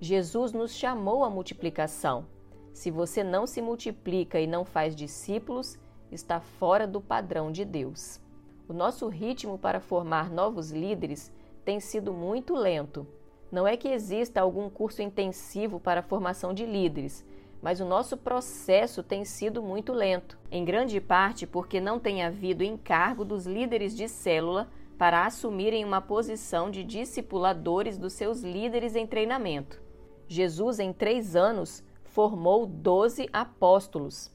Jesus 0.00 0.52
nos 0.52 0.72
chamou 0.72 1.24
à 1.24 1.30
multiplicação. 1.30 2.26
Se 2.72 2.90
você 2.90 3.22
não 3.22 3.46
se 3.46 3.60
multiplica 3.60 4.40
e 4.40 4.46
não 4.46 4.64
faz 4.64 4.94
discípulos, 4.94 5.78
está 6.10 6.40
fora 6.40 6.86
do 6.86 7.00
padrão 7.00 7.50
de 7.50 7.64
Deus. 7.64 8.20
O 8.68 8.72
nosso 8.72 9.08
ritmo 9.08 9.58
para 9.58 9.80
formar 9.80 10.30
novos 10.30 10.70
líderes 10.70 11.32
tem 11.64 11.80
sido 11.80 12.12
muito 12.12 12.54
lento. 12.54 13.06
Não 13.50 13.66
é 13.66 13.76
que 13.76 13.88
exista 13.88 14.40
algum 14.40 14.70
curso 14.70 15.02
intensivo 15.02 15.80
para 15.80 16.00
a 16.00 16.04
formação 16.04 16.54
de 16.54 16.64
líderes, 16.64 17.24
mas 17.62 17.80
o 17.80 17.84
nosso 17.84 18.16
processo 18.16 19.02
tem 19.02 19.24
sido 19.24 19.62
muito 19.62 19.92
lento, 19.92 20.38
em 20.50 20.64
grande 20.64 21.00
parte 21.00 21.46
porque 21.46 21.80
não 21.80 21.98
tem 21.98 22.22
havido 22.22 22.64
encargo 22.64 23.24
dos 23.24 23.46
líderes 23.46 23.96
de 23.96 24.08
célula 24.08 24.68
para 24.96 25.24
assumirem 25.26 25.84
uma 25.84 26.00
posição 26.00 26.70
de 26.70 26.84
discipuladores 26.84 27.96
dos 27.96 28.12
seus 28.12 28.42
líderes 28.42 28.96
em 28.96 29.06
treinamento. 29.06 29.80
Jesus, 30.28 30.78
em 30.78 30.92
três 30.92 31.34
anos, 31.34 31.82
formou 32.04 32.66
doze 32.66 33.28
apóstolos. 33.32 34.30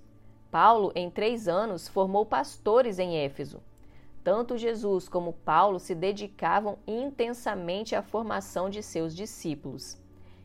Paulo, 0.50 0.92
em 0.96 1.10
três 1.10 1.48
anos, 1.48 1.88
formou 1.88 2.26
pastores 2.26 3.00
em 3.00 3.18
Éfeso. 3.18 3.62
Tanto 4.24 4.58
Jesus 4.58 5.08
como 5.08 5.34
Paulo 5.34 5.80
se 5.80 5.94
dedicavam 5.94 6.80
intensamente 6.88 7.96
à 7.96 8.02
formação 8.02 8.70
de 8.70 8.82
seus 8.82 9.16
discípulos. 9.16 10.02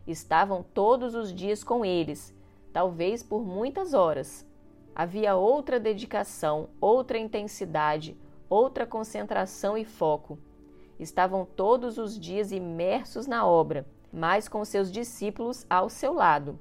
Estavam 0.06 0.62
todos 0.62 1.14
os 1.14 1.32
dias 1.32 1.64
com 1.64 1.84
eles, 1.84 2.34
talvez 2.72 3.22
por 3.22 3.44
muitas 3.44 3.94
horas. 3.94 4.46
Havia 4.94 5.36
outra 5.36 5.80
dedicação, 5.80 6.68
outra 6.80 7.18
intensidade, 7.18 8.16
outra 8.48 8.86
concentração 8.86 9.78
e 9.78 9.84
foco. 9.84 10.38
Estavam 10.98 11.46
todos 11.46 11.96
os 11.96 12.18
dias 12.18 12.52
imersos 12.52 13.26
na 13.26 13.46
obra, 13.46 13.86
mas 14.12 14.48
com 14.48 14.64
seus 14.64 14.90
discípulos 14.90 15.64
ao 15.70 15.88
seu 15.88 16.12
lado. 16.12 16.58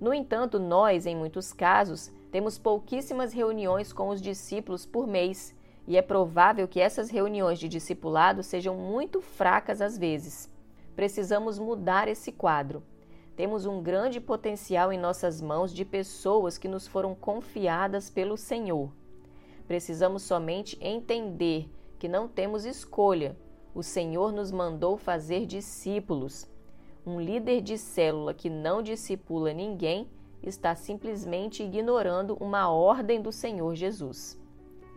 No 0.00 0.12
entanto, 0.12 0.58
nós, 0.58 1.06
em 1.06 1.16
muitos 1.16 1.52
casos, 1.52 2.10
temos 2.30 2.58
pouquíssimas 2.58 3.32
reuniões 3.32 3.92
com 3.92 4.08
os 4.08 4.20
discípulos 4.20 4.84
por 4.84 5.06
mês, 5.06 5.54
e 5.86 5.96
é 5.96 6.02
provável 6.02 6.68
que 6.68 6.80
essas 6.80 7.10
reuniões 7.10 7.58
de 7.58 7.68
discipulado 7.68 8.42
sejam 8.42 8.76
muito 8.76 9.20
fracas 9.20 9.80
às 9.80 9.96
vezes. 9.98 10.48
Precisamos 10.94 11.58
mudar 11.58 12.08
esse 12.08 12.30
quadro. 12.30 12.82
Temos 13.36 13.64
um 13.64 13.82
grande 13.82 14.20
potencial 14.20 14.92
em 14.92 14.98
nossas 14.98 15.40
mãos 15.40 15.72
de 15.72 15.84
pessoas 15.84 16.58
que 16.58 16.68
nos 16.68 16.86
foram 16.86 17.14
confiadas 17.14 18.10
pelo 18.10 18.36
Senhor. 18.36 18.92
Precisamos 19.66 20.22
somente 20.22 20.76
entender 20.80 21.70
que 21.98 22.08
não 22.08 22.26
temos 22.26 22.64
escolha. 22.64 23.36
O 23.74 23.82
Senhor 23.82 24.32
nos 24.32 24.50
mandou 24.50 24.96
fazer 24.96 25.46
discípulos. 25.46 26.48
Um 27.06 27.20
líder 27.20 27.60
de 27.60 27.78
célula 27.78 28.34
que 28.34 28.50
não 28.50 28.82
discipula 28.82 29.52
ninguém 29.52 30.08
está 30.42 30.74
simplesmente 30.74 31.62
ignorando 31.62 32.36
uma 32.40 32.70
ordem 32.70 33.22
do 33.22 33.30
Senhor 33.30 33.74
Jesus. 33.74 34.38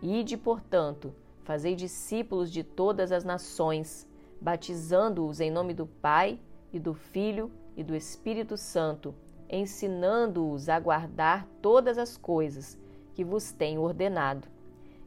Ide, 0.02 0.38
portanto, 0.38 1.14
fazei 1.44 1.76
discípulos 1.76 2.52
de 2.52 2.64
todas 2.64 3.12
as 3.12 3.24
nações, 3.24 4.08
batizando-os 4.42 5.40
em 5.40 5.52
nome 5.52 5.74
do 5.74 5.86
Pai 5.86 6.40
e 6.72 6.80
do 6.80 6.94
Filho 6.94 7.52
e 7.76 7.84
do 7.84 7.96
Espírito 7.96 8.58
Santo, 8.58 9.14
ensinando-os 9.50 10.70
a 10.70 10.80
guardar 10.80 11.48
todas 11.62 11.98
as 11.98 12.18
coisas 12.18 12.78
que 13.14 13.24
vos 13.24 13.52
tenho 13.52 13.82
ordenado. 13.82 14.48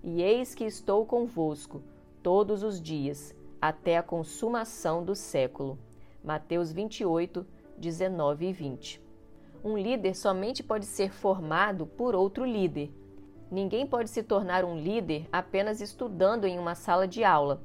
E 0.02 0.22
eis 0.22 0.54
que 0.54 0.64
estou 0.64 1.04
convosco 1.04 1.82
todos 2.22 2.62
os 2.62 2.80
dias, 2.80 3.34
até 3.60 3.96
a 3.96 4.02
consumação 4.02 5.04
do 5.04 5.14
século. 5.14 5.78
Mateus 6.22 6.72
28, 6.72 7.46
19 7.78 8.46
e 8.46 8.52
20. 8.52 9.02
Um 9.64 9.76
líder 9.76 10.14
somente 10.14 10.62
pode 10.62 10.86
ser 10.86 11.10
formado 11.10 11.86
por 11.86 12.14
outro 12.14 12.44
líder. 12.44 12.92
Ninguém 13.50 13.86
pode 13.86 14.10
se 14.10 14.22
tornar 14.22 14.64
um 14.64 14.76
líder 14.76 15.28
apenas 15.32 15.80
estudando 15.80 16.44
em 16.44 16.58
uma 16.58 16.74
sala 16.74 17.06
de 17.06 17.24
aula. 17.24 17.62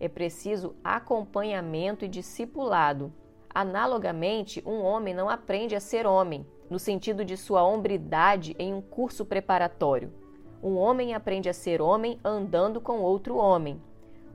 É 0.00 0.08
preciso 0.08 0.74
acompanhamento 0.82 2.04
e 2.04 2.08
discipulado. 2.08 3.12
Analogamente, 3.54 4.62
um 4.66 4.82
homem 4.82 5.14
não 5.14 5.28
aprende 5.28 5.74
a 5.74 5.80
ser 5.80 6.06
homem, 6.06 6.46
no 6.70 6.78
sentido 6.78 7.24
de 7.24 7.36
sua 7.36 7.62
hombridade 7.62 8.56
em 8.58 8.72
um 8.72 8.80
curso 8.80 9.24
preparatório. 9.24 10.12
Um 10.62 10.76
homem 10.76 11.14
aprende 11.14 11.48
a 11.48 11.52
ser 11.52 11.82
homem 11.82 12.18
andando 12.24 12.80
com 12.80 13.00
outro 13.00 13.36
homem, 13.36 13.80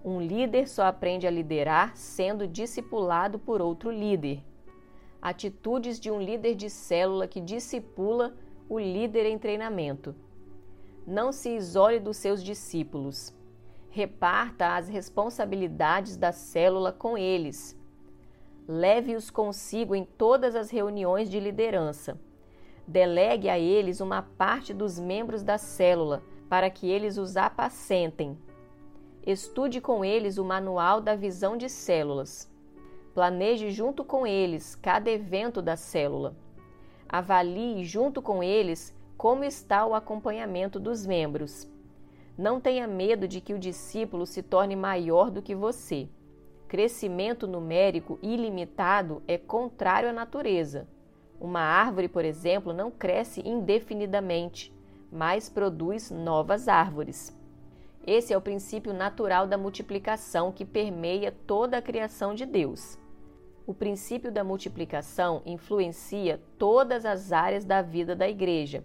um 0.10 0.22
líder 0.22 0.70
só 0.70 0.84
aprende 0.84 1.28
a 1.28 1.30
liderar 1.30 1.98
sendo 1.98 2.48
discipulado 2.48 3.38
por 3.38 3.62
outro 3.62 3.92
líder. 3.92 4.42
Atitudes 5.22 6.00
de 6.00 6.10
um 6.10 6.22
líder 6.22 6.56
de 6.56 6.70
célula 6.70 7.28
que 7.28 7.42
discipula 7.42 8.34
o 8.70 8.80
líder 8.80 9.26
em 9.26 9.38
treinamento. 9.38 10.16
Não 11.06 11.34
se 11.34 11.50
isole 11.50 12.00
dos 12.00 12.16
seus 12.16 12.42
discípulos. 12.42 13.34
Reparta 13.90 14.78
as 14.78 14.88
responsabilidades 14.88 16.16
da 16.16 16.32
célula 16.32 16.94
com 16.94 17.18
eles. 17.18 17.77
Leve-os 18.68 19.30
consigo 19.30 19.96
em 19.96 20.04
todas 20.04 20.56
as 20.56 20.70
reuniões 20.70 21.30
de 21.30 21.40
liderança. 21.40 22.20
Delegue 22.88 23.50
a 23.50 23.58
eles 23.58 24.02
uma 24.02 24.22
parte 24.22 24.74
dos 24.74 25.00
membros 25.00 25.44
da 25.44 25.58
célula 25.58 26.24
para 26.50 26.70
que 26.70 26.90
eles 26.90 27.18
os 27.18 27.38
apacentem 27.38 28.38
Estude 29.28 29.82
com 29.82 30.06
eles 30.06 30.38
o 30.38 30.46
manual 30.46 31.02
da 31.02 31.14
visão 31.14 31.58
de 31.58 31.68
células. 31.68 32.50
Planeje 33.14 33.72
junto 33.72 34.06
com 34.06 34.26
eles 34.26 34.74
cada 34.74 35.12
evento 35.12 35.62
da 35.62 35.76
célula. 35.76 36.34
Avalie 37.10 37.84
junto 37.84 38.22
com 38.22 38.42
eles 38.42 38.96
como 39.18 39.44
está 39.44 39.86
o 39.86 39.94
acompanhamento 39.94 40.80
dos 40.80 41.06
membros. 41.06 41.68
Não 42.38 42.62
tenha 42.62 42.88
medo 42.88 43.28
de 43.28 43.42
que 43.42 43.54
o 43.54 43.60
discípulo 43.60 44.26
se 44.26 44.42
torne 44.42 44.78
maior 44.78 45.30
do 45.30 45.42
que 45.42 45.54
você. 45.54 46.08
Crescimento 46.68 47.48
numérico 47.48 48.20
ilimitado 48.22 49.24
é 49.26 49.38
contrário 49.38 50.10
à 50.10 50.14
natureza. 50.14 50.86
Uma 51.40 51.62
árvore, 51.62 52.10
por 52.10 52.26
exemplo, 52.26 52.74
não 52.74 52.92
cresce 52.92 53.42
indefinidamente, 53.48 54.74
mas 55.10 55.48
produz 55.48 56.12
novas 56.12 56.68
árvores. 56.68 57.34
Esse 58.06 58.34
é 58.34 58.38
o 58.38 58.42
princípio 58.42 58.94
natural 58.94 59.48
da 59.48 59.58
multiplicação 59.58 60.52
que 60.52 60.66
permeia 60.66 61.32
toda 61.46 61.78
a 61.78 61.82
criação 61.82 62.36
de 62.36 62.46
Deus. 62.46 63.00
O 63.66 63.74
princípio 63.74 64.30
da 64.30 64.44
multiplicação 64.44 65.42
influencia 65.46 66.42
todas 66.58 67.06
as 67.06 67.32
áreas 67.32 67.64
da 67.64 67.82
vida 67.82 68.14
da 68.14 68.28
igreja. 68.28 68.84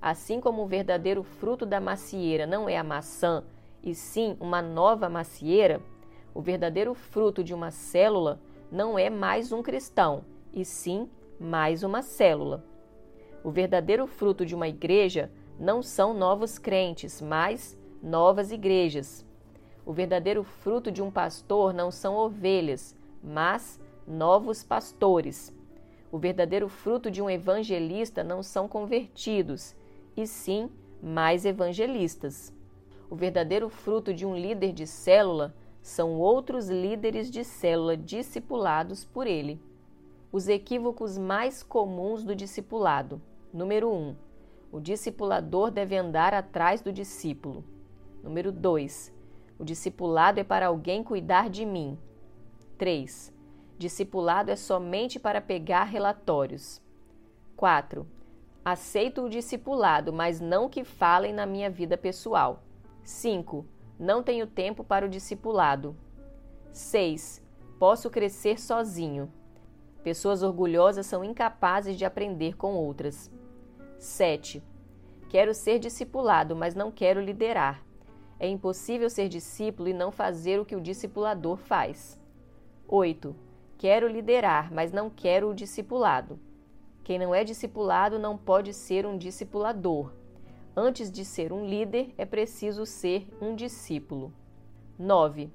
Assim 0.00 0.40
como 0.40 0.62
o 0.62 0.66
verdadeiro 0.66 1.22
fruto 1.22 1.64
da 1.64 1.80
macieira 1.80 2.46
não 2.46 2.68
é 2.68 2.76
a 2.76 2.84
maçã, 2.84 3.44
e 3.82 3.94
sim 3.94 4.36
uma 4.40 4.60
nova 4.60 5.08
macieira, 5.08 5.80
o 6.34 6.40
verdadeiro 6.40 6.94
fruto 6.94 7.44
de 7.44 7.52
uma 7.52 7.70
célula 7.70 8.40
não 8.70 8.98
é 8.98 9.10
mais 9.10 9.52
um 9.52 9.62
cristão, 9.62 10.24
e 10.52 10.64
sim 10.64 11.08
mais 11.38 11.82
uma 11.82 12.02
célula. 12.02 12.64
O 13.44 13.50
verdadeiro 13.50 14.06
fruto 14.06 14.46
de 14.46 14.54
uma 14.54 14.68
igreja 14.68 15.30
não 15.58 15.82
são 15.82 16.14
novos 16.14 16.58
crentes, 16.58 17.20
mas 17.20 17.76
novas 18.02 18.50
igrejas. 18.50 19.26
O 19.84 19.92
verdadeiro 19.92 20.42
fruto 20.42 20.90
de 20.90 21.02
um 21.02 21.10
pastor 21.10 21.74
não 21.74 21.90
são 21.90 22.16
ovelhas, 22.16 22.96
mas 23.22 23.80
novos 24.06 24.62
pastores. 24.62 25.52
O 26.10 26.18
verdadeiro 26.18 26.68
fruto 26.68 27.10
de 27.10 27.20
um 27.20 27.28
evangelista 27.28 28.22
não 28.22 28.42
são 28.42 28.68
convertidos, 28.68 29.74
e 30.16 30.26
sim 30.26 30.70
mais 31.02 31.44
evangelistas. 31.44 32.52
O 33.10 33.16
verdadeiro 33.16 33.68
fruto 33.68 34.14
de 34.14 34.24
um 34.24 34.34
líder 34.34 34.72
de 34.72 34.86
célula 34.86 35.54
são 35.82 36.12
outros 36.12 36.68
líderes 36.68 37.30
de 37.30 37.42
célula 37.42 37.96
discipulados 37.96 39.04
por 39.04 39.26
ele. 39.26 39.60
Os 40.30 40.48
equívocos 40.48 41.18
mais 41.18 41.62
comuns 41.62 42.22
do 42.22 42.34
discipulado. 42.34 43.20
Número 43.52 43.90
1. 43.90 43.92
Um, 43.92 44.16
o 44.70 44.80
discipulador 44.80 45.70
deve 45.70 45.96
andar 45.96 46.32
atrás 46.32 46.80
do 46.80 46.92
discípulo. 46.92 47.64
Número 48.22 48.52
2. 48.52 49.12
O 49.58 49.64
discipulado 49.64 50.40
é 50.40 50.44
para 50.44 50.68
alguém 50.68 51.02
cuidar 51.02 51.50
de 51.50 51.66
mim. 51.66 51.98
3. 52.78 53.34
Discipulado 53.76 54.50
é 54.50 54.56
somente 54.56 55.18
para 55.18 55.40
pegar 55.40 55.84
relatórios. 55.84 56.80
4. 57.56 58.06
Aceito 58.64 59.22
o 59.22 59.28
discipulado, 59.28 60.12
mas 60.12 60.40
não 60.40 60.68
que 60.68 60.84
falem 60.84 61.32
na 61.32 61.44
minha 61.44 61.68
vida 61.68 61.98
pessoal. 61.98 62.62
5. 63.02 63.66
Não 64.02 64.20
tenho 64.20 64.48
tempo 64.48 64.82
para 64.82 65.06
o 65.06 65.08
discipulado. 65.08 65.96
6. 66.72 67.40
Posso 67.78 68.10
crescer 68.10 68.58
sozinho. 68.58 69.32
Pessoas 70.02 70.42
orgulhosas 70.42 71.06
são 71.06 71.22
incapazes 71.22 71.96
de 71.96 72.04
aprender 72.04 72.56
com 72.56 72.74
outras. 72.74 73.30
7. 74.00 74.60
Quero 75.28 75.54
ser 75.54 75.78
discipulado, 75.78 76.56
mas 76.56 76.74
não 76.74 76.90
quero 76.90 77.20
liderar. 77.20 77.80
É 78.40 78.48
impossível 78.48 79.08
ser 79.08 79.28
discípulo 79.28 79.88
e 79.88 79.92
não 79.92 80.10
fazer 80.10 80.58
o 80.58 80.64
que 80.64 80.74
o 80.74 80.80
discipulador 80.80 81.56
faz. 81.56 82.20
8. 82.88 83.36
Quero 83.78 84.08
liderar, 84.08 84.72
mas 84.72 84.90
não 84.90 85.08
quero 85.08 85.48
o 85.48 85.54
discipulado. 85.54 86.40
Quem 87.04 87.20
não 87.20 87.32
é 87.32 87.44
discipulado 87.44 88.18
não 88.18 88.36
pode 88.36 88.74
ser 88.74 89.06
um 89.06 89.16
discipulador. 89.16 90.12
Antes 90.76 91.10
de 91.10 91.22
ser 91.22 91.52
um 91.52 91.66
líder, 91.66 92.14
é 92.16 92.24
preciso 92.24 92.86
ser 92.86 93.28
um 93.42 93.54
discípulo. 93.54 94.32
9. 94.98 95.50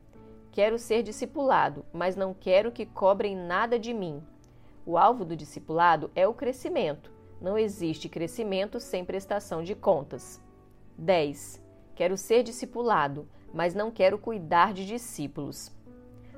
Quero 0.51 0.77
ser 0.77 1.01
discipulado, 1.01 1.83
mas 1.91 2.15
não 2.15 2.35
quero 2.35 2.71
que 2.71 2.85
cobrem 2.85 3.35
nada 3.35 3.79
de 3.79 3.95
mim. 3.95 4.21
O 4.85 4.95
alvo 4.95 5.25
do 5.25 5.35
discipulado 5.35 6.11
é 6.13 6.27
o 6.27 6.35
crescimento. 6.35 7.11
Não 7.41 7.57
existe 7.57 8.07
crescimento 8.07 8.79
sem 8.79 9.03
prestação 9.03 9.63
de 9.63 9.73
contas. 9.73 10.39
10. 10.95 11.63
Quero 11.95 12.15
ser 12.15 12.43
discipulado, 12.43 13.27
mas 13.51 13.73
não 13.73 13.89
quero 13.89 14.19
cuidar 14.19 14.71
de 14.71 14.85
discípulos. 14.85 15.71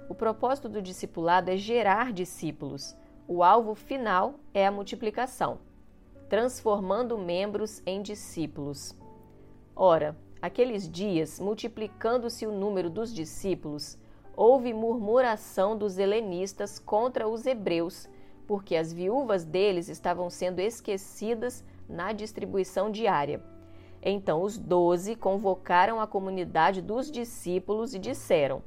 O 0.07 0.15
propósito 0.15 0.69
do 0.69 0.81
discipulado 0.81 1.51
é 1.51 1.57
gerar 1.57 2.13
discípulos. 2.13 2.95
O 3.27 3.43
alvo 3.43 3.75
final 3.75 4.35
é 4.53 4.65
a 4.65 4.71
multiplicação, 4.71 5.59
transformando 6.29 7.17
membros 7.17 7.81
em 7.85 8.01
discípulos. 8.01 8.95
Ora, 9.75 10.15
aqueles 10.41 10.89
dias, 10.89 11.39
multiplicando-se 11.39 12.45
o 12.45 12.51
número 12.51 12.89
dos 12.89 13.13
discípulos, 13.13 13.97
houve 14.35 14.71
murmuração 14.71 15.77
dos 15.77 15.97
helenistas 15.97 16.79
contra 16.79 17.27
os 17.27 17.45
hebreus, 17.45 18.07
porque 18.47 18.75
as 18.75 18.93
viúvas 18.93 19.43
deles 19.43 19.89
estavam 19.89 20.29
sendo 20.29 20.59
esquecidas 20.59 21.63
na 21.87 22.13
distribuição 22.13 22.91
diária. 22.91 23.43
Então 24.01 24.43
os 24.43 24.57
doze 24.57 25.15
convocaram 25.15 25.99
a 25.99 26.07
comunidade 26.07 26.81
dos 26.81 27.11
discípulos 27.11 27.93
e 27.93 27.99
disseram: 27.99 28.63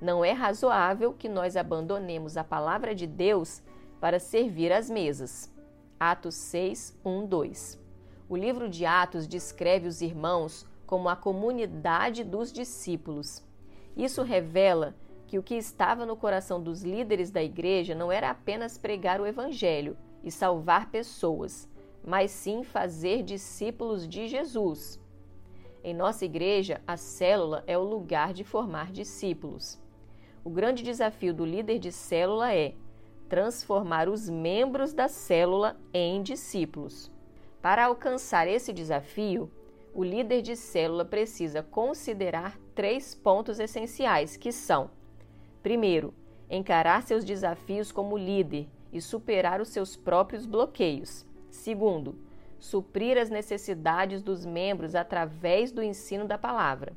não 0.00 0.24
é 0.24 0.32
razoável 0.32 1.14
que 1.14 1.28
nós 1.28 1.56
abandonemos 1.56 2.36
a 2.36 2.44
palavra 2.44 2.94
de 2.94 3.06
Deus 3.06 3.62
para 4.00 4.18
servir 4.18 4.72
às 4.72 4.90
mesas. 4.90 5.53
Atos 5.98 6.34
6, 6.34 6.98
1, 7.04 7.26
2. 7.26 7.80
O 8.28 8.36
livro 8.36 8.68
de 8.68 8.84
Atos 8.84 9.28
descreve 9.28 9.86
os 9.86 10.00
irmãos 10.00 10.66
como 10.86 11.08
a 11.08 11.16
comunidade 11.16 12.24
dos 12.24 12.52
discípulos. 12.52 13.44
Isso 13.96 14.22
revela 14.22 14.94
que 15.26 15.38
o 15.38 15.42
que 15.42 15.54
estava 15.54 16.04
no 16.04 16.16
coração 16.16 16.62
dos 16.62 16.82
líderes 16.82 17.30
da 17.30 17.42
igreja 17.42 17.94
não 17.94 18.10
era 18.10 18.30
apenas 18.30 18.76
pregar 18.76 19.20
o 19.20 19.26
evangelho 19.26 19.96
e 20.22 20.30
salvar 20.30 20.90
pessoas, 20.90 21.68
mas 22.04 22.30
sim 22.30 22.62
fazer 22.62 23.22
discípulos 23.22 24.06
de 24.08 24.28
Jesus. 24.28 25.00
Em 25.82 25.94
nossa 25.94 26.24
igreja, 26.24 26.80
a 26.86 26.96
célula 26.96 27.62
é 27.66 27.76
o 27.76 27.84
lugar 27.84 28.32
de 28.32 28.42
formar 28.42 28.90
discípulos. 28.90 29.78
O 30.42 30.50
grande 30.50 30.82
desafio 30.82 31.32
do 31.32 31.44
líder 31.44 31.78
de 31.78 31.92
célula 31.92 32.52
é 32.52 32.74
transformar 33.28 34.08
os 34.08 34.28
membros 34.28 34.92
da 34.92 35.08
célula 35.08 35.76
em 35.92 36.22
discípulos. 36.22 37.10
Para 37.60 37.86
alcançar 37.86 38.46
esse 38.46 38.72
desafio, 38.72 39.50
o 39.94 40.02
líder 40.02 40.42
de 40.42 40.56
célula 40.56 41.04
precisa 41.04 41.62
considerar 41.62 42.58
três 42.74 43.14
pontos 43.14 43.58
essenciais, 43.58 44.36
que 44.36 44.52
são: 44.52 44.90
primeiro, 45.62 46.12
encarar 46.50 47.02
seus 47.02 47.24
desafios 47.24 47.90
como 47.90 48.18
líder 48.18 48.68
e 48.92 49.00
superar 49.00 49.60
os 49.60 49.68
seus 49.68 49.96
próprios 49.96 50.46
bloqueios. 50.46 51.24
Segundo, 51.50 52.16
suprir 52.58 53.16
as 53.16 53.30
necessidades 53.30 54.22
dos 54.22 54.44
membros 54.44 54.94
através 54.94 55.70
do 55.70 55.82
ensino 55.82 56.26
da 56.26 56.36
palavra. 56.36 56.92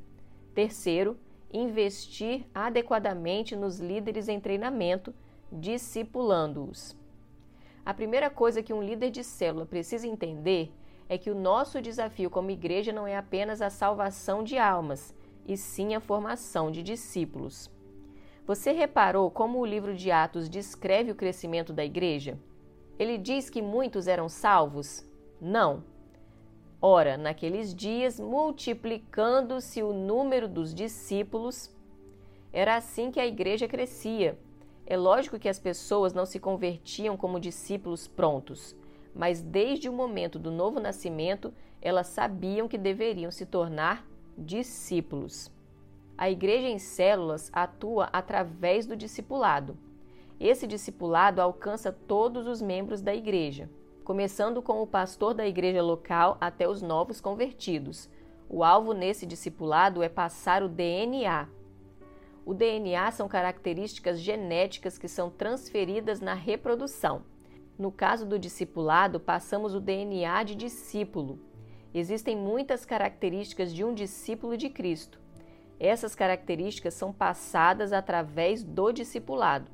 Terceiro, 0.54 1.18
investir 1.54 2.46
adequadamente 2.54 3.56
nos 3.56 3.80
líderes 3.80 4.28
em 4.28 4.40
treinamento, 4.40 5.14
discipulando-os. 5.52 6.96
A 7.86 7.94
primeira 7.94 8.30
coisa 8.30 8.62
que 8.62 8.74
um 8.74 8.82
líder 8.82 9.10
de 9.12 9.24
célula 9.24 9.66
precisa 9.66 10.08
entender 10.08 10.74
é 11.10 11.18
que 11.18 11.32
o 11.32 11.36
nosso 11.36 11.82
desafio 11.82 12.30
como 12.30 12.52
igreja 12.52 12.92
não 12.92 13.08
é 13.08 13.16
apenas 13.16 13.62
a 13.62 13.70
salvação 13.70 14.44
de 14.44 14.58
almas, 14.58 15.16
e 15.48 15.56
sim 15.56 15.96
a 15.96 16.00
formação 16.02 16.70
de 16.70 16.84
discípulos. 16.84 17.72
Você 18.46 18.72
reparou 18.72 19.32
como 19.32 19.60
o 19.60 19.66
livro 19.66 19.96
de 19.96 20.12
Atos 20.12 20.50
descreve 20.50 21.12
o 21.12 21.16
crescimento 21.16 21.72
da 21.72 21.86
igreja? 21.86 22.38
Ele 23.00 23.18
diz 23.18 23.50
que 23.50 23.62
muitos 23.62 24.08
eram 24.08 24.28
salvos? 24.28 25.06
Não. 25.40 25.84
Ora, 26.82 27.18
naqueles 27.18 27.74
dias, 27.74 28.20
multiplicando-se 28.20 29.82
o 29.82 29.94
número 29.94 30.48
dos 30.48 30.74
discípulos, 30.74 31.70
era 32.52 32.76
assim 32.76 33.12
que 33.12 33.20
a 33.20 33.26
igreja 33.26 33.68
crescia. 33.68 34.38
É 34.88 34.98
lógico 34.98 35.38
que 35.38 35.50
as 35.50 35.60
pessoas 35.60 36.14
não 36.14 36.26
se 36.26 36.40
convertiam 36.40 37.16
como 37.16 37.40
discípulos 37.40 38.08
prontos, 38.08 38.76
mas 39.14 39.42
desde 39.42 39.88
o 39.88 39.94
momento 39.94 40.40
do 40.40 40.50
novo 40.50 40.80
nascimento, 40.80 41.54
elas 41.82 42.08
sabiam 42.08 42.68
que 42.68 42.78
deveriam 42.78 43.30
se 43.30 43.46
tornar 43.46 44.08
discípulos. 44.36 45.52
A 46.18 46.32
igreja 46.32 46.68
em 46.68 46.80
células 46.80 47.52
atua 47.54 48.10
através 48.12 48.88
do 48.88 48.96
discipulado. 48.96 49.78
Esse 50.40 50.66
discipulado 50.66 51.42
alcança 51.42 51.92
todos 51.92 52.48
os 52.48 52.62
membros 52.62 53.02
da 53.02 53.14
igreja 53.14 53.70
começando 54.08 54.62
com 54.62 54.82
o 54.82 54.88
pastor 54.88 55.34
da 55.34 55.46
igreja 55.46 55.84
local 55.84 56.38
até 56.40 56.66
os 56.66 56.82
novos 56.82 57.20
convertidos. 57.20 58.10
O 58.48 58.64
alvo 58.64 58.94
nesse 58.94 59.26
discipulado 59.26 60.02
é 60.02 60.08
passar 60.08 60.64
o 60.64 60.70
DNA. 60.70 61.50
O 62.48 62.54
DNA 62.54 63.12
são 63.12 63.28
características 63.28 64.22
genéticas 64.22 64.98
que 64.98 65.10
são 65.10 65.30
transferidas 65.30 66.22
na 66.22 66.34
reprodução. 66.34 67.24
No 67.78 67.92
caso 67.92 68.26
do 68.26 68.40
discipulado, 68.40 69.20
passamos 69.20 69.76
o 69.76 69.82
DNA 69.82 70.44
de 70.44 70.56
discípulo. 70.56 71.42
Existem 71.94 72.38
muitas 72.38 72.86
características 72.86 73.74
de 73.74 73.84
um 73.84 73.94
discípulo 73.94 74.56
de 74.56 74.70
Cristo. 74.70 75.20
Essas 75.78 76.16
características 76.16 76.94
são 76.94 77.12
passadas 77.12 77.92
através 77.92 78.64
do 78.64 78.94
discipulado. 78.94 79.70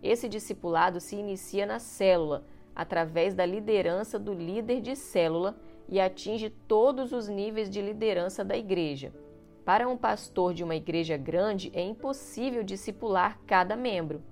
Esse 0.00 0.28
discipulado 0.28 1.00
se 1.00 1.16
inicia 1.16 1.66
na 1.66 1.80
célula, 1.80 2.46
através 2.76 3.34
da 3.34 3.44
liderança 3.44 4.20
do 4.20 4.32
líder 4.32 4.80
de 4.80 4.94
célula 4.94 5.58
e 5.88 5.98
atinge 5.98 6.48
todos 6.48 7.12
os 7.12 7.26
níveis 7.26 7.68
de 7.68 7.82
liderança 7.82 8.44
da 8.44 8.56
igreja. 8.56 9.12
Para 9.68 9.86
um 9.86 9.98
pastor 9.98 10.54
de 10.54 10.64
uma 10.64 10.76
igreja 10.76 11.18
grande, 11.18 11.70
é 11.74 11.82
impossível 11.82 12.64
discipular 12.64 13.38
cada 13.46 13.76
membro, 13.76 14.22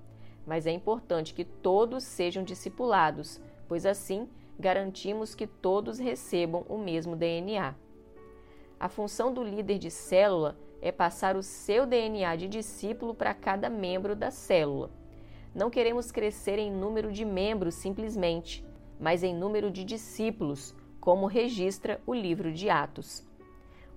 mas 0.47 0.65
é 0.65 0.71
importante 0.71 1.31
que 1.31 1.45
todos 1.45 2.05
sejam 2.05 2.43
discipulados, 2.43 3.39
pois 3.67 3.85
assim 3.85 4.27
garantimos 4.57 5.35
que 5.35 5.45
todos 5.45 5.99
recebam 5.99 6.65
o 6.67 6.75
mesmo 6.79 7.15
DNA. 7.15 7.75
A 8.79 8.89
função 8.89 9.31
do 9.31 9.43
líder 9.43 9.77
de 9.77 9.91
célula 9.91 10.57
é 10.81 10.91
passar 10.91 11.35
o 11.35 11.43
seu 11.43 11.85
DNA 11.85 12.35
de 12.35 12.47
discípulo 12.47 13.13
para 13.13 13.31
cada 13.31 13.69
membro 13.69 14.15
da 14.15 14.31
célula. 14.31 14.89
Não 15.53 15.69
queremos 15.69 16.11
crescer 16.11 16.57
em 16.57 16.71
número 16.71 17.11
de 17.11 17.23
membros 17.23 17.75
simplesmente, 17.75 18.65
mas 18.99 19.21
em 19.21 19.35
número 19.35 19.69
de 19.69 19.83
discípulos, 19.83 20.73
como 20.99 21.27
registra 21.27 22.01
o 22.07 22.13
livro 22.15 22.51
de 22.51 22.71
Atos. 22.71 23.23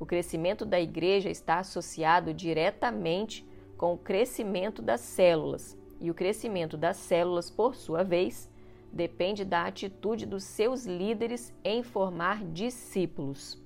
O 0.00 0.06
crescimento 0.06 0.64
da 0.64 0.80
igreja 0.80 1.28
está 1.28 1.58
associado 1.58 2.32
diretamente 2.32 3.46
com 3.76 3.92
o 3.92 3.98
crescimento 3.98 4.80
das 4.80 5.02
células, 5.02 5.76
e 6.00 6.10
o 6.10 6.14
crescimento 6.14 6.78
das 6.78 6.96
células, 6.96 7.50
por 7.50 7.74
sua 7.74 8.02
vez, 8.02 8.48
depende 8.90 9.44
da 9.44 9.66
atitude 9.66 10.24
dos 10.24 10.42
seus 10.42 10.86
líderes 10.86 11.52
em 11.62 11.82
formar 11.82 12.42
discípulos. 12.42 13.62